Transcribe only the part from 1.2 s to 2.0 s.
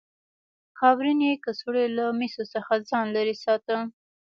کڅوړې